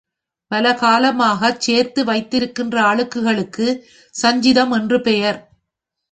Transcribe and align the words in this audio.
பலகாலமாகச் 0.51 1.59
சேர்த்து 1.59 2.03
வைத்திருக்கிற 2.05 2.81
அழுக்குக்கு 2.83 3.67
சஞ்சிதம் 4.15 4.73
என்று 4.73 5.01
பெயர். 5.01 5.39